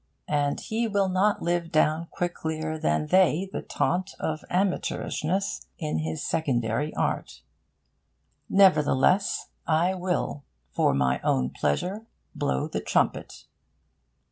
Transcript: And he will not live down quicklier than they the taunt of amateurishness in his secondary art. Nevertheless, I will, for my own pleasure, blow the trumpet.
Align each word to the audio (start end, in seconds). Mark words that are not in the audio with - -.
And 0.33 0.59
he 0.59 0.87
will 0.87 1.09
not 1.09 1.43
live 1.43 1.71
down 1.71 2.07
quicklier 2.09 2.79
than 2.81 3.05
they 3.05 3.47
the 3.53 3.61
taunt 3.61 4.15
of 4.19 4.43
amateurishness 4.49 5.67
in 5.77 5.99
his 5.99 6.25
secondary 6.25 6.91
art. 6.95 7.43
Nevertheless, 8.49 9.49
I 9.67 9.93
will, 9.93 10.43
for 10.71 10.95
my 10.95 11.19
own 11.23 11.51
pleasure, 11.51 12.07
blow 12.33 12.67
the 12.67 12.81
trumpet. 12.81 13.45